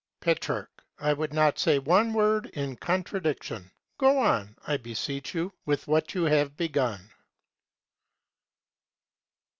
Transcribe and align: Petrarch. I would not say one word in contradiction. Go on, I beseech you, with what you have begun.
Petrarch. 0.19 0.71
I 0.97 1.13
would 1.13 1.31
not 1.31 1.59
say 1.59 1.77
one 1.77 2.11
word 2.11 2.47
in 2.47 2.75
contradiction. 2.75 3.69
Go 3.99 4.17
on, 4.17 4.55
I 4.65 4.77
beseech 4.77 5.35
you, 5.35 5.53
with 5.67 5.87
what 5.87 6.15
you 6.15 6.23
have 6.23 6.57
begun. 6.57 7.11